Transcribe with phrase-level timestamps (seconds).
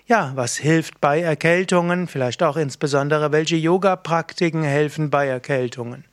[0.05, 2.09] Ja, was hilft bei Erkältungen?
[2.09, 6.03] Vielleicht auch insbesondere, welche Yoga-Praktiken helfen bei Erkältungen?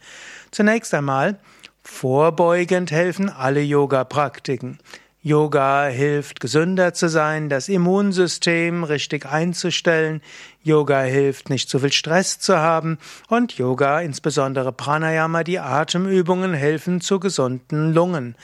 [0.52, 1.40] Zunächst einmal,
[1.82, 4.78] vorbeugend helfen alle Yoga-Praktiken.
[5.24, 10.20] Yoga hilft, gesünder zu sein, das Immunsystem richtig einzustellen.
[10.64, 12.98] Yoga hilft, nicht zu viel Stress zu haben.
[13.28, 18.34] Und Yoga, insbesondere Pranayama, die Atemübungen helfen zu gesunden Lungen.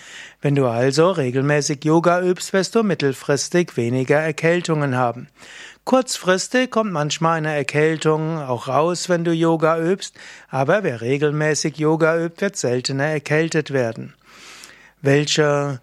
[0.41, 5.27] Wenn du also regelmäßig Yoga übst, wirst du mittelfristig weniger Erkältungen haben.
[5.83, 10.15] Kurzfristig kommt manchmal eine Erkältung auch raus, wenn du Yoga übst,
[10.49, 14.15] aber wer regelmäßig Yoga übt, wird seltener erkältet werden.
[15.03, 15.81] Welche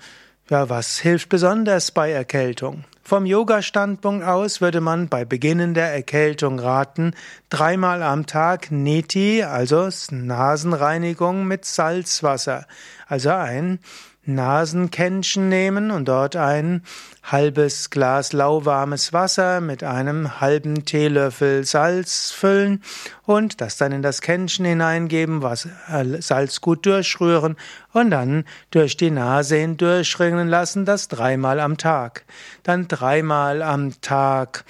[0.49, 2.83] ja, was hilft besonders bei Erkältung?
[3.03, 7.13] Vom Yoga-Standpunkt aus würde man bei Beginn der Erkältung raten,
[7.49, 12.65] dreimal am Tag Neti, also Nasenreinigung mit Salzwasser,
[13.07, 13.79] also ein
[14.25, 16.83] Nasenkännchen nehmen und dort ein
[17.23, 22.83] halbes Glas lauwarmes Wasser mit einem halben Teelöffel Salz füllen
[23.23, 27.55] und das dann in das Kännchen hineingeben, was äh, Salz gut durchrühren
[27.93, 32.25] und dann durch die Nase hindurchringen lassen, das dreimal am Tag.
[32.63, 34.65] Dann dreimal am Tag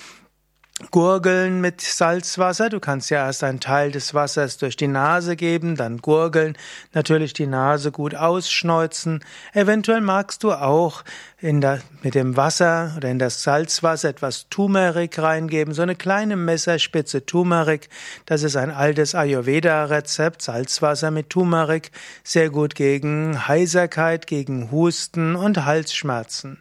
[0.92, 2.68] Gurgeln mit Salzwasser.
[2.68, 6.58] Du kannst ja erst einen Teil des Wassers durch die Nase geben, dann gurgeln,
[6.94, 9.24] natürlich die Nase gut ausschneuzen.
[9.54, 11.06] Eventuell magst du auch
[11.40, 16.36] in der, mit dem Wasser oder in das Salzwasser etwas Turmeric reingeben, so eine kleine
[16.36, 17.88] Messerspitze Turmeric.
[18.26, 21.92] Das ist ein altes Ayurveda-Rezept, Salzwasser mit Turmeric,
[22.26, 26.60] sehr gut gegen Heiserkeit, gegen Husten und Halsschmerzen.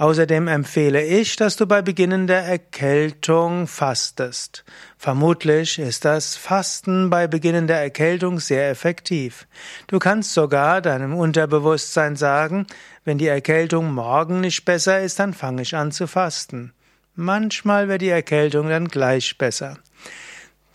[0.00, 4.64] Außerdem empfehle ich, dass du bei Beginn der Erkältung fastest.
[4.96, 9.46] Vermutlich ist das Fasten bei Beginn der Erkältung sehr effektiv.
[9.88, 12.66] Du kannst sogar deinem Unterbewusstsein sagen,
[13.04, 16.72] wenn die Erkältung morgen nicht besser ist, dann fange ich an zu fasten.
[17.14, 19.76] Manchmal wird die Erkältung dann gleich besser.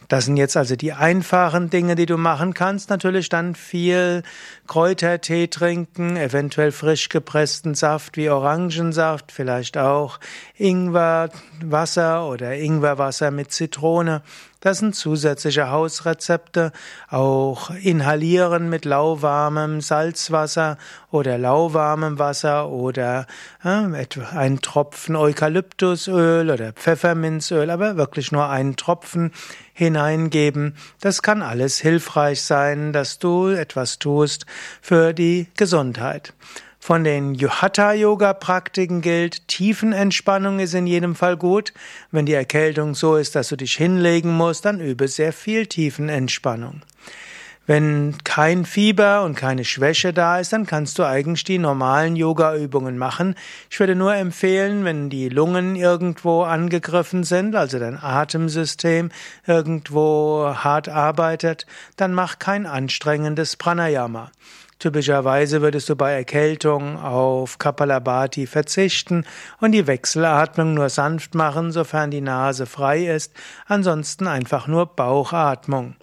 [0.07, 2.89] Das sind jetzt also die einfachen Dinge, die du machen kannst.
[2.89, 4.23] Natürlich dann viel
[4.67, 10.19] Kräutertee trinken, eventuell frisch gepressten Saft wie Orangensaft, vielleicht auch
[10.57, 14.21] Ingwerwasser oder Ingwerwasser mit Zitrone.
[14.65, 16.71] Das sind zusätzliche Hausrezepte.
[17.07, 20.79] Auch inhalieren mit lauwarmem Salzwasser
[21.11, 23.27] oder lauwarmem Wasser oder
[23.63, 29.33] äh, ein Tropfen Eukalyptusöl oder Pfefferminzöl, aber wirklich nur einen Tropfen
[29.73, 30.75] hineingeben.
[30.99, 34.47] Das kann alles hilfreich sein, dass du etwas tust
[34.81, 36.33] für die Gesundheit.
[36.85, 41.73] Von den Hatha-Yoga-Praktiken gilt, Tiefenentspannung ist in jedem Fall gut.
[42.11, 46.83] Wenn die Erkältung so ist, dass du dich hinlegen musst, dann übe sehr viel Tiefenentspannung.
[47.65, 52.99] Wenn kein Fieber und keine Schwäche da ist, dann kannst du eigentlich die normalen Yoga-Übungen
[52.99, 53.33] machen.
[53.71, 59.09] Ich würde nur empfehlen, wenn die Lungen irgendwo angegriffen sind, also dein Atemsystem
[59.47, 61.65] irgendwo hart arbeitet,
[61.97, 64.29] dann mach kein anstrengendes Pranayama.
[64.79, 69.25] Typischerweise würdest du bei Erkältung auf Kapalabhati verzichten
[69.61, 73.33] und die Wechselatmung nur sanft machen, sofern die Nase frei ist,
[73.67, 75.95] ansonsten einfach nur Bauchatmung.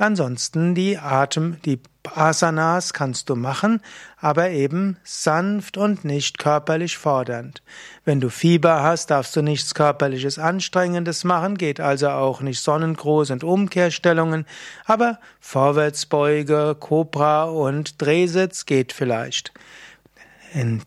[0.00, 1.78] Ansonsten die Atem, die
[2.14, 3.82] Asanas kannst du machen,
[4.16, 7.62] aber eben sanft und nicht körperlich fordernd.
[8.06, 13.30] Wenn du Fieber hast, darfst du nichts körperliches Anstrengendes machen, geht also auch nicht Sonnengruß
[13.30, 14.46] und Umkehrstellungen,
[14.86, 19.52] aber Vorwärtsbeuge, Cobra und Drehsitz geht vielleicht.
[20.54, 20.80] In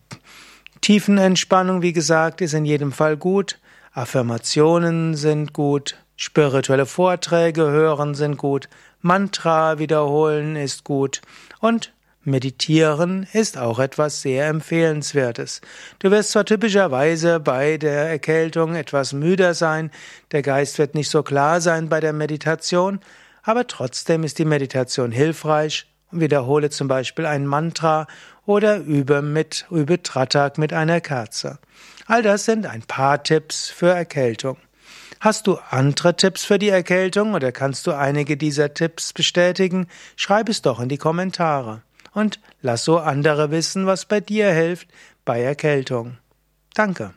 [0.81, 3.59] Tiefenentspannung, wie gesagt, ist in jedem Fall gut.
[3.91, 5.97] Affirmationen sind gut.
[6.25, 8.69] Spirituelle Vorträge hören sind gut.
[9.01, 11.19] Mantra wiederholen ist gut
[11.59, 11.91] und
[12.23, 15.59] Meditieren ist auch etwas sehr empfehlenswertes.
[15.99, 19.91] Du wirst zwar typischerweise bei der Erkältung etwas müder sein,
[20.31, 23.01] der Geist wird nicht so klar sein bei der Meditation,
[23.41, 25.87] aber trotzdem ist die Meditation hilfreich.
[26.09, 28.07] Wiederhole zum Beispiel ein Mantra
[28.45, 31.59] oder übe mit, übe Tratak mit einer Kerze.
[32.07, 34.55] All das sind ein paar Tipps für Erkältung.
[35.23, 39.87] Hast du andere Tipps für die Erkältung oder kannst du einige dieser Tipps bestätigen?
[40.17, 41.81] Schreib es doch in die Kommentare.
[42.13, 44.89] Und lass so andere wissen, was bei dir hilft
[45.23, 46.17] bei Erkältung.
[46.73, 47.13] Danke.